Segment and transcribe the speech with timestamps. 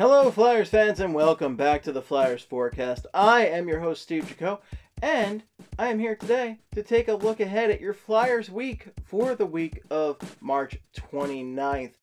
[0.00, 3.06] Hello, Flyers fans, and welcome back to the Flyers Forecast.
[3.12, 4.60] I am your host, Steve Jaco,
[5.02, 5.42] and
[5.78, 9.44] I am here today to take a look ahead at your Flyers week for the
[9.44, 11.96] week of March 29th.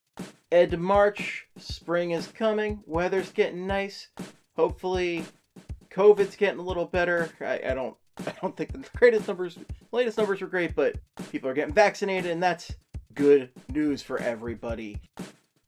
[0.52, 4.09] Ed March, spring is coming, weather's getting nice.
[4.55, 5.25] Hopefully,
[5.89, 7.32] COVID's getting a little better.
[7.41, 9.57] I, I don't I don't think the greatest numbers
[9.91, 10.98] latest numbers were great, but
[11.32, 12.75] people are getting vaccinated and that's
[13.16, 15.02] good news for everybody.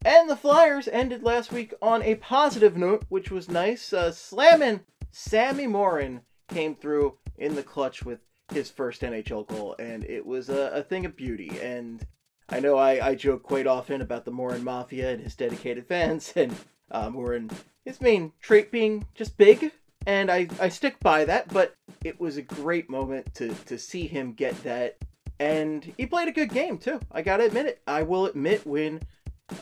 [0.05, 3.91] And the Flyers ended last week on a positive note, which was nice.
[3.91, 4.81] Uh, slamming
[5.12, 8.20] Sammy Morin came through in the clutch with
[8.54, 11.52] his first NHL goal, and it was a, a thing of beauty.
[11.62, 12.05] And
[12.48, 16.31] I know I, I joke quite often about the Morin Mafia and his dedicated fans,
[16.35, 16.55] and
[16.91, 17.49] uh, Morin,
[17.84, 19.71] his main trait being just big,
[20.07, 24.07] and I, I stick by that, but it was a great moment to, to see
[24.07, 24.98] him get that.
[25.41, 26.99] And he played a good game, too.
[27.12, 27.81] I gotta admit it.
[27.85, 29.02] I will admit when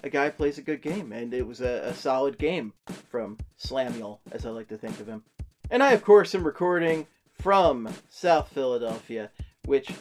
[0.03, 2.73] a guy plays a good game, and it was a, a solid game
[3.09, 5.23] from Slamuel, as I like to think of him.
[5.69, 9.31] And I, of course, am recording from South Philadelphia,
[9.65, 9.91] which,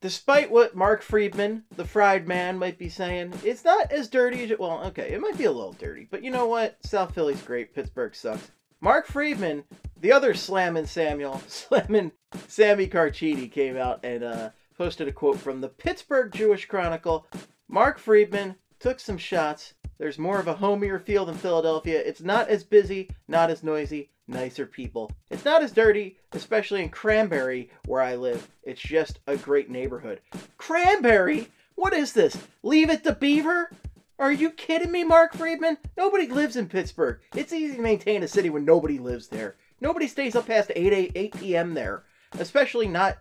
[0.00, 4.50] despite what Mark Friedman, the fried man, might be saying, it's not as dirty as
[4.50, 4.60] it.
[4.60, 6.78] Well, okay, it might be a little dirty, but you know what?
[6.84, 7.74] South Philly's great.
[7.74, 8.50] Pittsburgh sucks.
[8.80, 9.64] Mark Friedman,
[10.00, 12.12] the other slamming Samuel, slamming
[12.48, 17.26] Sammy Carchidi, came out and uh, posted a quote from the Pittsburgh Jewish Chronicle.
[17.68, 19.74] Mark Friedman took some shots.
[19.98, 22.02] There's more of a homier feel than Philadelphia.
[22.04, 25.12] It's not as busy, not as noisy, nicer people.
[25.30, 28.48] It's not as dirty, especially in Cranberry, where I live.
[28.64, 30.20] It's just a great neighborhood.
[30.56, 31.48] Cranberry?
[31.76, 32.36] What is this?
[32.64, 33.70] Leave it to Beaver?
[34.18, 35.78] Are you kidding me, Mark Friedman?
[35.96, 37.20] Nobody lives in Pittsburgh.
[37.36, 39.56] It's easy to maintain a city when nobody lives there.
[39.80, 41.74] Nobody stays up past 8, 8, 8 p.m.
[41.74, 42.02] there.
[42.38, 43.18] Especially not.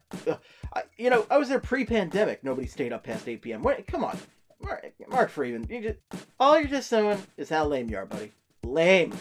[0.73, 2.43] Uh, you know, I was there pre pandemic.
[2.43, 3.61] Nobody stayed up past 8 p.m.
[3.61, 4.17] What, come on.
[4.63, 5.99] Mark, Mark Friedman, you just,
[6.39, 8.31] all you're just showing is how lame you are, buddy.
[8.63, 9.13] Lame.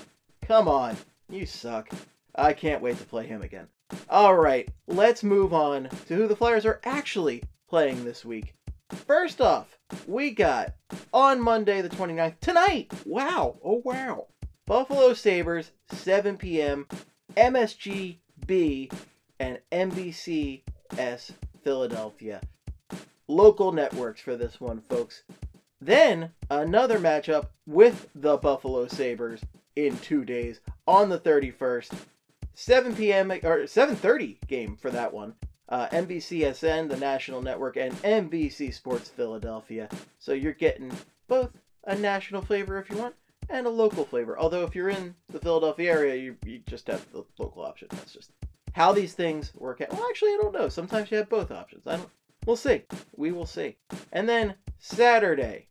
[0.46, 0.96] Come on.
[1.28, 1.88] You suck.
[2.34, 3.68] I can't wait to play him again.
[4.10, 8.54] Alright, let's move on to who the Flyers are actually playing this week.
[8.90, 10.74] First off, we got
[11.12, 12.92] on Monday the 29th, tonight.
[13.04, 13.58] Wow.
[13.64, 14.26] Oh, wow.
[14.66, 16.86] Buffalo Sabres, 7 p.m.,
[17.36, 18.92] MSGB,
[19.38, 22.40] and NBCS Philadelphia.
[23.30, 25.22] Local networks for this one, folks.
[25.80, 29.40] Then another matchup with the Buffalo Sabres
[29.76, 31.92] in two days on the 31st.
[32.54, 33.30] 7 p.m.
[33.30, 35.36] or 7:30 game for that one
[35.68, 39.88] uh, NBCSN, the national network, and NBC Sports Philadelphia.
[40.18, 40.90] So you're getting
[41.28, 41.52] both
[41.84, 43.14] a national flavor if you want
[43.48, 44.36] and a local flavor.
[44.36, 47.86] Although if you're in the Philadelphia area, you, you just have the local option.
[47.92, 48.32] That's just
[48.72, 49.92] how these things work out.
[49.92, 50.68] Well, actually, I don't know.
[50.68, 51.86] Sometimes you have both options.
[51.86, 52.10] I don't.
[52.46, 52.82] We'll see.
[53.16, 53.76] We will see.
[54.12, 55.68] And then Saturday,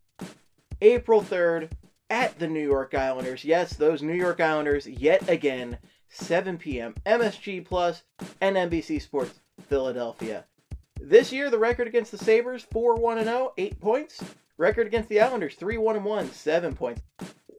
[0.82, 1.72] April 3rd,
[2.10, 3.46] at the New York Islanders.
[3.46, 5.78] Yes, those New York Islanders yet again,
[6.10, 6.96] 7 p.m.
[7.06, 8.04] MSG Plus
[8.42, 10.46] and NBC Sports Philadelphia.
[11.00, 14.24] This year, the record against the Sabres 4 1 0, 8 points.
[14.58, 17.02] Record against the Islanders 3 1 1, 7 points.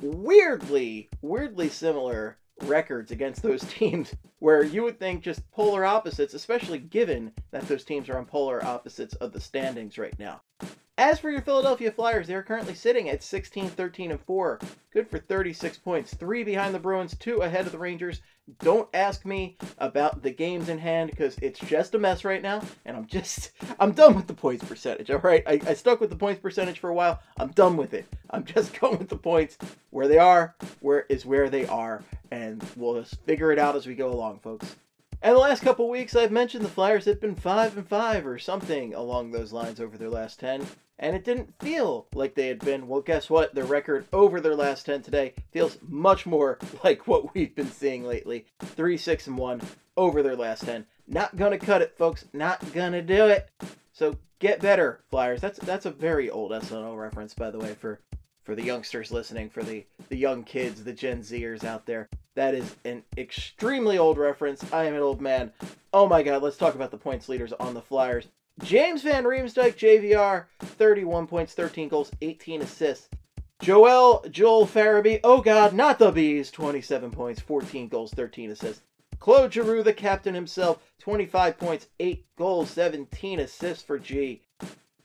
[0.00, 6.78] Weirdly, weirdly similar records against those teams where you would think just polar opposites, especially
[6.78, 10.40] given that those teams are on polar opposites of the standings right now.
[11.00, 14.58] As for your Philadelphia Flyers, they are currently sitting at 16, 13, and 4.
[14.92, 16.12] Good for 36 points.
[16.12, 18.20] Three behind the Bruins, two ahead of the Rangers.
[18.58, 22.60] Don't ask me about the games in hand because it's just a mess right now,
[22.84, 25.10] and I'm just I'm done with the points percentage.
[25.10, 27.22] All right, I, I stuck with the points percentage for a while.
[27.38, 28.04] I'm done with it.
[28.28, 29.56] I'm just going with the points
[29.88, 33.86] where they are, where is where they are, and we'll just figure it out as
[33.86, 34.76] we go along, folks.
[35.22, 38.38] And the last couple weeks, I've mentioned the Flyers had been five and five or
[38.38, 40.66] something along those lines over their last ten
[41.00, 42.86] and it didn't feel like they had been.
[42.86, 43.54] Well, guess what?
[43.54, 48.04] Their record over their last 10 today feels much more like what we've been seeing
[48.04, 49.62] lately 3 6 and 1
[49.96, 50.86] over their last 10.
[51.08, 52.26] Not gonna cut it, folks.
[52.32, 53.48] Not gonna do it.
[53.92, 55.40] So get better, Flyers.
[55.40, 58.00] That's that's a very old SNL reference, by the way, for
[58.50, 62.08] for the youngsters listening, for the the young kids, the Gen Zers out there.
[62.34, 64.64] That is an extremely old reference.
[64.72, 65.52] I am an old man.
[65.92, 68.26] Oh my god, let's talk about the points leaders on the Flyers.
[68.64, 73.08] James Van Riemsdyk, JVR, 31 points, 13 goals, 18 assists.
[73.62, 78.82] Joel Joel Farabee, oh god, not the Bees, 27 points, 14 goals, 13 assists.
[79.20, 84.42] Claude Giroux, the captain himself, 25 points, 8 goals, 17 assists for G.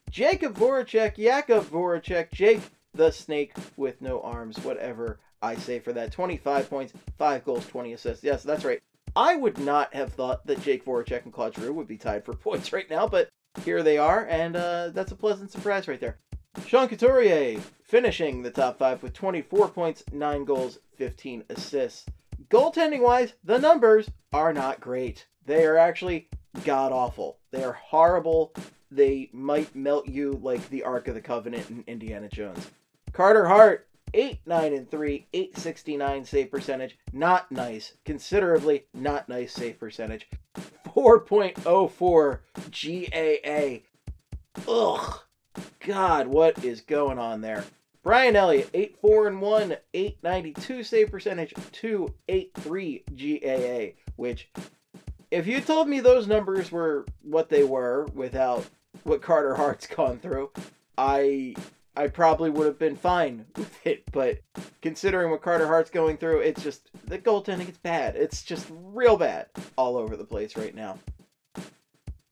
[0.10, 2.62] Jacob Voracek, Jakub Voracek, Jake
[2.96, 6.12] the Snake with no arms, whatever I say for that.
[6.12, 8.24] 25 points, 5 goals, 20 assists.
[8.24, 8.82] Yes, that's right.
[9.16, 12.34] I would not have thought that Jake Voracek and Claude Giroux would be tied for
[12.34, 13.30] points right now, but
[13.64, 16.18] here they are, and uh, that's a pleasant surprise right there.
[16.66, 22.06] Sean Couturier finishing the top five with 24 points, 9 goals, 15 assists.
[22.50, 25.28] Goaltending wise, the numbers are not great.
[25.46, 26.30] They are actually
[26.64, 27.40] god awful.
[27.52, 28.54] They are horrible.
[28.90, 32.72] They might melt you like the Ark of the Covenant in Indiana Jones.
[33.16, 36.98] Carter Hart, 8 9 and 3, 869 save percentage.
[37.14, 37.94] Not nice.
[38.04, 40.28] Considerably not nice save percentage.
[40.94, 42.40] 4.04
[44.66, 44.70] GAA.
[44.70, 45.20] Ugh.
[45.80, 47.64] God, what is going on there?
[48.04, 54.50] Brian Elliott, 8 4 and 1, 892 save percentage, 283 GAA, which
[55.32, 58.66] if you told me those numbers were what they were without
[59.04, 60.52] what Carter Hart's gone through,
[60.98, 61.56] I
[61.96, 64.04] I probably would have been fine with it.
[64.12, 64.40] But
[64.82, 68.16] considering what Carter Hart's going through, it's just the goaltending is bad.
[68.16, 69.48] It's just real bad
[69.78, 71.00] all over the place right now.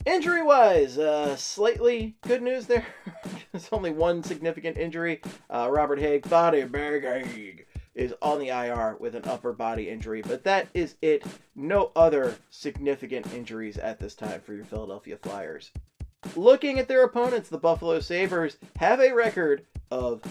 [0.06, 2.86] Injury wise, uh, slightly good news there.
[3.54, 5.22] There's only one significant injury.
[5.50, 10.44] Uh, Robert Hagg, body bag is on the IR with an upper body injury, but
[10.44, 11.24] that is it.
[11.56, 15.72] No other significant injuries at this time for your Philadelphia Flyers.
[16.36, 20.22] Looking at their opponents, the Buffalo Sabres have a record of.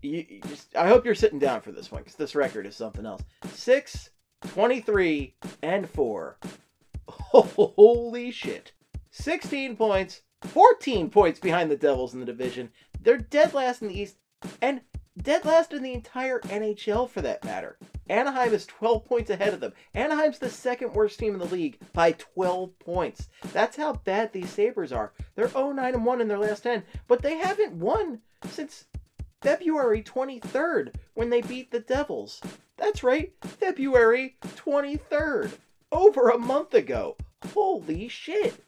[0.00, 2.74] You, you just, I hope you're sitting down for this one because this record is
[2.74, 3.22] something else.
[3.52, 4.10] 6,
[4.48, 6.36] 23, and 4.
[7.08, 8.72] Holy shit.
[9.10, 12.70] 16 points, 14 points behind the Devils in the division.
[13.00, 14.16] They're dead last in the East
[14.60, 14.80] and
[15.20, 17.76] dead last in the entire NHL for that matter.
[18.12, 19.72] Anaheim is 12 points ahead of them.
[19.94, 23.30] Anaheim's the second worst team in the league by 12 points.
[23.54, 25.14] That's how bad these Sabres are.
[25.34, 28.84] They're 0 9 and 1 in their last 10, but they haven't won since
[29.40, 32.42] February 23rd when they beat the Devils.
[32.76, 35.52] That's right, February 23rd.
[35.90, 37.16] Over a month ago.
[37.54, 38.62] Holy shit.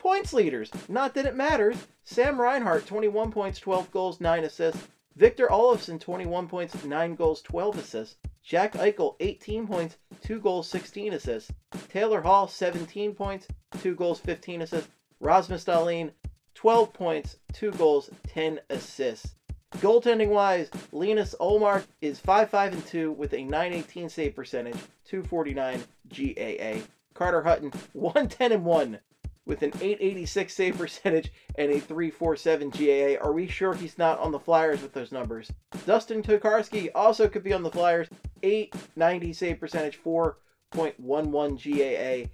[0.00, 0.72] Points leaders.
[0.88, 1.76] Not that it matters.
[2.02, 4.88] Sam Reinhart, 21 points, 12 goals, 9 assists.
[5.16, 8.16] Victor Olofsson, 21 points, 9 goals, 12 assists.
[8.42, 11.52] Jack Eichel, 18 points, 2 goals, 16 assists.
[11.88, 13.46] Taylor Hall, 17 points,
[13.82, 14.88] 2 goals, 15 assists.
[15.20, 16.12] Rasmus Dahlin,
[16.54, 19.34] 12 points, 2 goals, 10 assists.
[19.76, 25.82] Goaltending wise, Linus Ullmark is 5 5 and 2 with a 918 save percentage, 249
[26.08, 26.84] GAA.
[27.14, 28.98] Carter Hutton, 110 and 1
[29.46, 33.20] with an 886 save percentage and a 347 GAA.
[33.22, 35.50] Are we sure he's not on the Flyers with those numbers?
[35.86, 38.08] Dustin Tokarski also could be on the Flyers.
[38.42, 42.28] 890 save percentage, 4.11 GAA.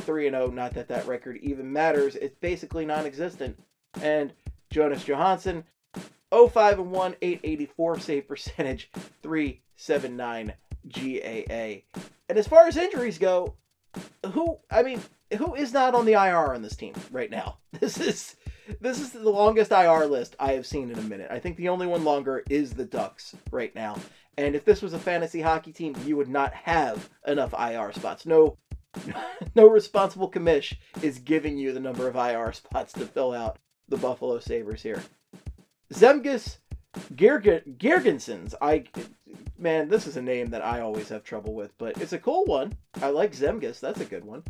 [0.00, 2.16] 03 and 0, not that that record even matters.
[2.16, 3.58] It's basically non existent.
[4.00, 4.32] And
[4.70, 5.64] Jonas Johansson,
[6.32, 8.90] 05 and 1, 884 save percentage,
[9.22, 10.54] 379
[10.88, 12.00] GAA.
[12.28, 13.54] And as far as injuries go,
[14.32, 15.00] who, I mean,
[15.34, 17.58] who is not on the IR on this team right now?
[17.80, 18.36] This is
[18.80, 21.28] this is the longest IR list I have seen in a minute.
[21.30, 23.96] I think the only one longer is the Ducks right now.
[24.38, 28.24] And if this was a fantasy hockey team, you would not have enough IR spots.
[28.24, 28.56] No
[29.54, 33.58] no responsible commish is giving you the number of IR spots to fill out
[33.88, 35.02] the Buffalo Sabres here.
[35.92, 36.58] Zemgus
[37.14, 38.54] Girgensons.
[38.60, 38.84] I
[39.58, 42.44] man, this is a name that I always have trouble with, but it's a cool
[42.44, 42.74] one.
[43.02, 43.80] I like Zemgus.
[43.80, 44.44] That's a good one.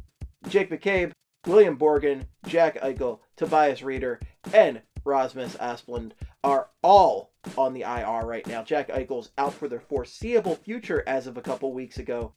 [0.49, 1.12] Jake McCabe,
[1.46, 4.20] William Borgen, Jack Eichel, Tobias Rieder,
[4.52, 6.12] and Rasmus Asplund
[6.43, 8.63] are all on the IR right now.
[8.63, 12.32] Jack Eichel's out for the foreseeable future as of a couple weeks ago.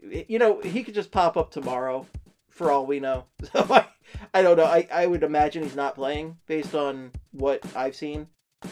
[0.00, 2.06] You know, he could just pop up tomorrow
[2.48, 3.26] for all we know.
[3.52, 3.86] So I,
[4.34, 4.64] I don't know.
[4.64, 8.26] I, I would imagine he's not playing based on what I've seen.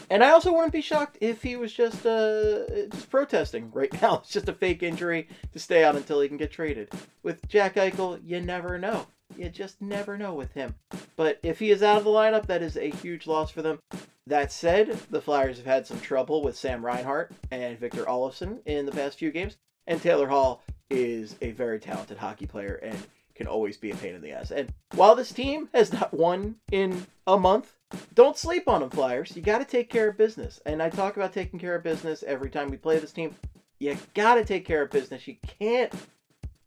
[0.09, 4.19] And I also wouldn't be shocked if he was just uh just protesting right now.
[4.19, 6.89] It's just a fake injury to stay out until he can get traded.
[7.23, 9.07] With Jack Eichel, you never know.
[9.37, 10.75] You just never know with him.
[11.15, 13.79] But if he is out of the lineup, that is a huge loss for them.
[14.27, 18.85] That said, the Flyers have had some trouble with Sam Reinhart and Victor Olofsson in
[18.85, 19.57] the past few games,
[19.87, 22.97] and Taylor Hall is a very talented hockey player and
[23.35, 24.51] can always be a pain in the ass.
[24.51, 27.73] And while this team has not won in a month,
[28.13, 29.35] don't sleep on them, Flyers.
[29.35, 30.59] You got to take care of business.
[30.65, 33.35] And I talk about taking care of business every time we play this team.
[33.79, 35.27] You got to take care of business.
[35.27, 35.91] You can't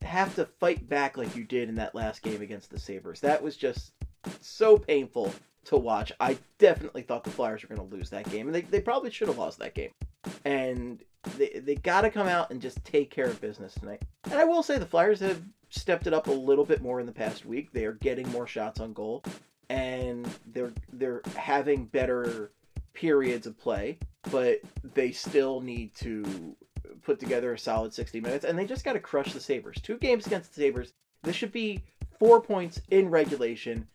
[0.02, 3.20] have to fight back like you did in that last game against the Sabres.
[3.20, 3.92] That was just
[4.40, 5.32] so painful
[5.66, 6.12] to watch.
[6.20, 9.10] I definitely thought the Flyers were going to lose that game, and they, they probably
[9.10, 9.90] should have lost that game.
[10.44, 11.02] And
[11.36, 14.02] they, they got to come out and just take care of business tonight.
[14.24, 17.06] And I will say the Flyers have stepped it up a little bit more in
[17.06, 17.72] the past week.
[17.72, 19.22] They are getting more shots on goal
[19.68, 22.50] and they're they're having better
[22.92, 23.98] periods of play,
[24.30, 24.60] but
[24.94, 26.56] they still need to
[27.02, 29.80] put together a solid 60 minutes and they just got to crush the Sabres.
[29.82, 30.92] Two games against the Sabres.
[31.22, 31.82] This should be
[32.18, 33.86] 4 points in regulation.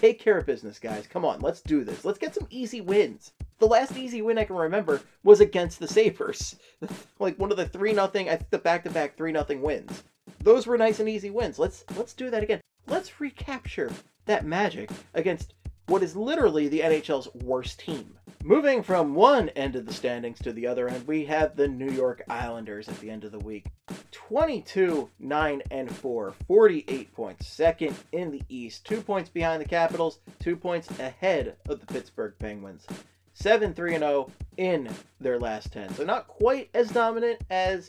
[0.00, 1.06] Take care of business, guys.
[1.06, 2.04] Come on, let's do this.
[2.04, 3.32] Let's get some easy wins.
[3.58, 6.56] the last easy win I can remember was against the Sabres.
[7.18, 10.04] like one of the three nothing, I think the back to back three nothing wins.
[10.40, 11.58] Those were nice and easy wins.
[11.58, 12.60] Let's let's do that again.
[12.86, 13.90] Let's recapture
[14.28, 15.54] that magic against
[15.88, 18.14] what is literally the NHL's worst team.
[18.44, 21.90] Moving from one end of the standings to the other end, we have the New
[21.90, 23.66] York Islanders at the end of the week.
[24.12, 30.20] 22, 9, and 4, 48 points, second in the East, two points behind the Capitals,
[30.38, 32.86] two points ahead of the Pittsburgh Penguins.
[33.34, 34.88] 7 3 0 in
[35.20, 35.94] their last 10.
[35.94, 37.88] So, not quite as dominant as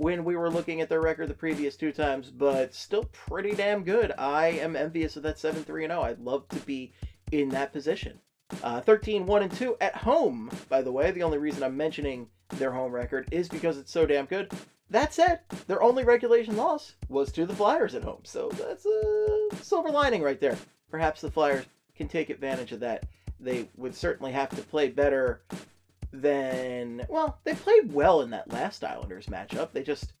[0.00, 3.84] when we were looking at their record the previous two times, but still pretty damn
[3.84, 4.10] good.
[4.16, 6.00] I am envious of that 7 3 0.
[6.00, 6.94] I'd love to be
[7.32, 8.18] in that position.
[8.62, 11.10] Uh, 13 1 and 2 at home, by the way.
[11.10, 14.50] The only reason I'm mentioning their home record is because it's so damn good.
[14.88, 18.22] That said, their only regulation loss was to the Flyers at home.
[18.24, 20.56] So that's a silver lining right there.
[20.90, 23.04] Perhaps the Flyers can take advantage of that.
[23.38, 25.42] They would certainly have to play better
[26.12, 27.06] than.
[27.08, 29.72] Well, they played well in that last Islanders matchup.
[29.72, 30.12] They just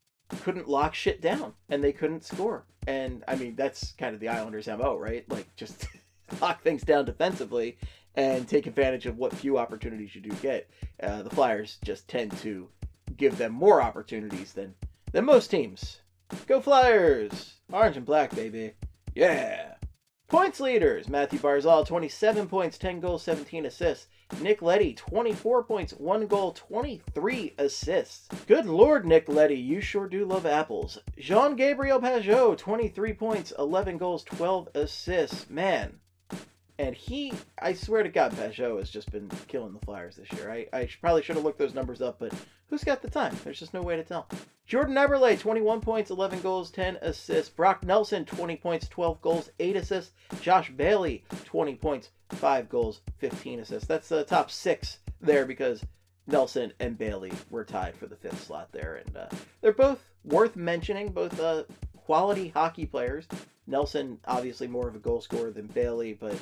[0.42, 2.64] couldn't lock shit down and they couldn't score.
[2.86, 5.28] And I mean, that's kind of the Islanders' MO, right?
[5.28, 5.86] Like, just
[6.40, 7.76] lock things down defensively
[8.14, 10.68] and take advantage of what few opportunities you do get.
[11.02, 12.68] Uh, the Flyers just tend to
[13.16, 14.74] give them more opportunities than
[15.12, 16.00] than most teams.
[16.46, 17.54] Go Flyers!
[17.72, 18.72] Orange and black, baby.
[19.14, 19.74] Yeah.
[20.30, 24.06] Points leaders: Mathew Barzal, 27 points, 10 goals, 17 assists.
[24.40, 28.28] Nick Leddy, 24 points, 1 goal, 23 assists.
[28.46, 30.98] Good lord, Nick Leddy, you sure do love apples.
[31.18, 35.50] Jean Gabriel Pageau, 23 points, 11 goals, 12 assists.
[35.50, 35.98] Man,
[36.80, 40.50] and he, I swear to God, Pageau has just been killing the Flyers this year.
[40.50, 42.32] I, I probably should have looked those numbers up, but
[42.70, 43.36] who's got the time?
[43.44, 44.26] There's just no way to tell.
[44.66, 47.50] Jordan Eberle, 21 points, 11 goals, 10 assists.
[47.50, 50.12] Brock Nelson, 20 points, 12 goals, 8 assists.
[50.40, 53.86] Josh Bailey, 20 points, 5 goals, 15 assists.
[53.86, 55.84] That's the top six there because
[56.26, 59.02] Nelson and Bailey were tied for the fifth slot there.
[59.04, 59.26] And uh,
[59.60, 63.28] they're both worth mentioning, both uh, quality hockey players.
[63.66, 66.38] Nelson, obviously more of a goal scorer than Bailey, but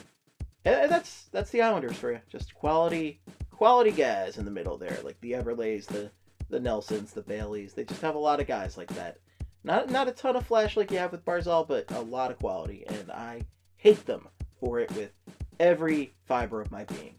[0.64, 2.20] and that's that's the Islanders for you.
[2.28, 6.10] Just quality quality guys in the middle there, like the Eberles, the
[6.50, 7.74] the Nelsons, the Baileys.
[7.74, 9.18] They just have a lot of guys like that.
[9.64, 12.38] Not not a ton of flash like you have with Barzal, but a lot of
[12.38, 13.42] quality, and I
[13.76, 14.28] hate them
[14.60, 15.12] for it with
[15.60, 17.14] every fiber of my being.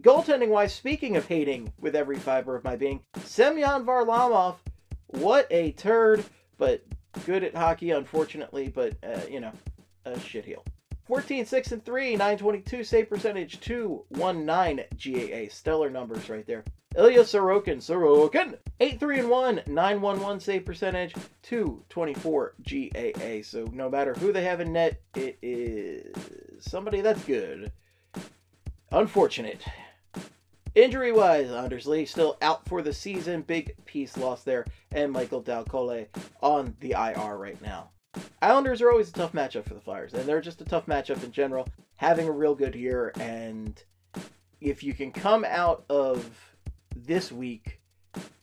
[0.00, 4.56] Goaltending wise, speaking of hating with every fiber of my being, Semyon Varlamov,
[5.06, 6.24] what a turd,
[6.58, 6.82] but
[7.26, 9.52] good at hockey, unfortunately, but uh, you know,
[10.04, 10.64] a shitheel.
[11.06, 15.50] 14, 6, and 3, 922 save percentage, 219 GAA.
[15.50, 16.64] Stellar numbers right there.
[16.96, 23.42] Ilya Sorokin, Sorokin, 8, 3, and 1, 911 save percentage, 224 GAA.
[23.42, 26.14] So no matter who they have in net, it is
[26.60, 27.72] somebody that's good.
[28.92, 29.62] Unfortunate.
[30.74, 33.42] Injury wise, Anders Lee still out for the season.
[33.42, 34.64] Big piece lost there.
[34.92, 36.06] And Michael Dal Colle
[36.40, 37.90] on the IR right now.
[38.42, 41.22] Islanders are always a tough matchup for the Flyers, and they're just a tough matchup
[41.22, 41.68] in general.
[41.96, 43.82] Having a real good year, and
[44.60, 46.28] if you can come out of
[46.96, 47.80] this week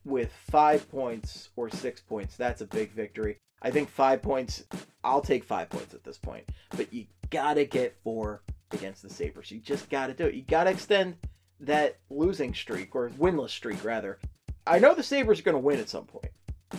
[0.05, 3.37] with five points or six points, that's a big victory.
[3.61, 4.63] I think five points,
[5.03, 9.51] I'll take five points at this point, but you gotta get four against the Sabres.
[9.51, 10.33] You just gotta do it.
[10.33, 11.17] You gotta extend
[11.59, 14.17] that losing streak, or winless streak, rather.
[14.65, 16.31] I know the Sabres are gonna win at some point.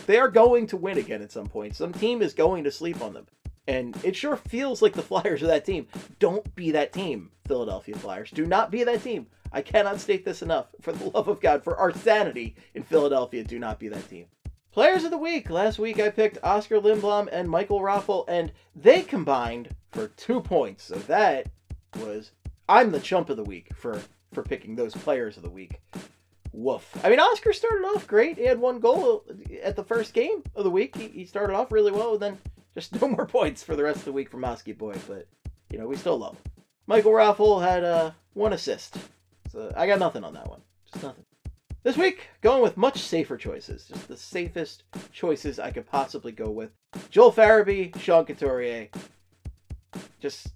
[0.05, 1.75] They are going to win again at some point.
[1.75, 3.27] Some team is going to sleep on them.
[3.67, 5.87] And it sure feels like the Flyers are that team.
[6.19, 8.31] Don't be that team, Philadelphia Flyers.
[8.31, 9.27] Do not be that team.
[9.51, 10.67] I cannot state this enough.
[10.81, 14.25] For the love of God, for our sanity in Philadelphia, do not be that team.
[14.71, 15.51] Players of the week.
[15.51, 20.85] Last week I picked Oskar Lindblom and Michael Raffl, and they combined for two points.
[20.85, 21.47] So that
[21.99, 22.31] was
[22.67, 24.01] I'm the chump of the week for
[24.33, 25.79] for picking those players of the week
[26.53, 26.97] woof.
[27.03, 28.37] I mean, Oskar started off great.
[28.37, 29.25] He had one goal
[29.61, 30.95] at the first game of the week.
[30.95, 32.37] He, he started off really well, and then
[32.75, 34.95] just no more points for the rest of the week from Oski Boy.
[35.07, 35.27] But,
[35.71, 36.51] you know, we still love him.
[36.87, 38.97] Michael Raffl had uh, one assist.
[39.51, 40.61] So I got nothing on that one.
[40.91, 41.25] Just nothing.
[41.83, 43.85] This week, going with much safer choices.
[43.85, 46.71] Just the safest choices I could possibly go with.
[47.09, 48.87] Joel Farabee, Sean Couturier.
[50.21, 50.53] Just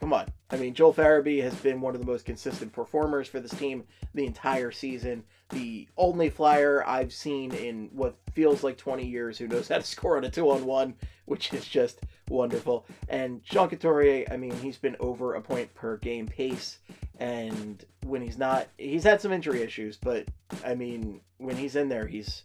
[0.00, 0.26] come on.
[0.50, 3.84] I mean, Joel Farabee has been one of the most consistent performers for this team
[4.14, 5.22] the entire season.
[5.50, 9.82] The only flyer I've seen in what feels like 20 years who knows how to
[9.84, 10.94] score on a two on one,
[11.26, 12.86] which is just wonderful.
[13.08, 16.78] And Sean Couturier, I mean, he's been over a point per game pace.
[17.18, 20.26] And when he's not, he's had some injury issues, but
[20.64, 22.44] I mean, when he's in there, he's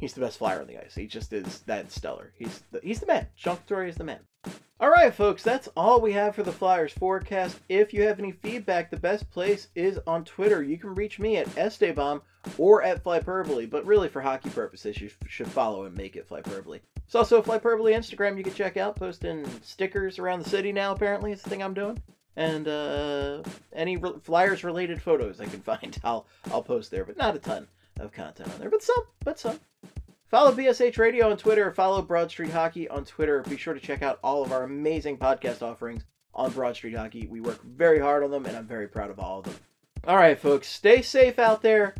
[0.00, 0.94] he's the best flyer on the ice.
[0.94, 2.32] He just is that stellar.
[2.38, 3.26] He's the, he's the man.
[3.34, 4.20] Sean Couturier is the man.
[4.80, 7.60] All right, folks, that's all we have for the Flyers forecast.
[7.68, 10.64] If you have any feedback, the best place is on Twitter.
[10.64, 12.20] You can reach me at Esteban
[12.58, 16.80] or at Flyperbole, but really for hockey purposes, you should follow and make it Flyperbole.
[16.96, 21.30] It's also Flyperbole Instagram you can check out, posting stickers around the city now, apparently.
[21.30, 22.02] It's the thing I'm doing.
[22.34, 27.16] And uh, any re- Flyers related photos I can find, I'll, I'll post there, but
[27.16, 27.68] not a ton
[28.00, 29.60] of content on there, but some, but some.
[30.30, 31.70] Follow BSH Radio on Twitter.
[31.72, 33.42] Follow Broad Street Hockey on Twitter.
[33.42, 36.04] Be sure to check out all of our amazing podcast offerings
[36.34, 37.26] on Broad Street Hockey.
[37.26, 39.54] We work very hard on them, and I'm very proud of all of them.
[40.06, 41.94] All right, folks, stay safe out there.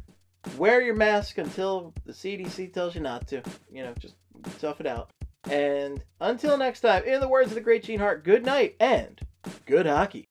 [0.56, 3.42] Wear your mask until the CDC tells you not to.
[3.70, 4.14] You know, just
[4.58, 5.10] tough it out.
[5.50, 9.20] And until next time, in the words of the great Gene Hart, good night and
[9.66, 10.26] good hockey.